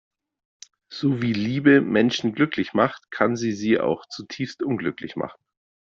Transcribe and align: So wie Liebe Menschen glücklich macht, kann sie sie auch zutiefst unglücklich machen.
So 0.89 1.21
wie 1.21 1.31
Liebe 1.31 1.79
Menschen 1.79 2.33
glücklich 2.33 2.73
macht, 2.73 3.11
kann 3.11 3.35
sie 3.35 3.51
sie 3.53 3.79
auch 3.79 4.07
zutiefst 4.07 4.63
unglücklich 4.63 5.15
machen. 5.15 5.39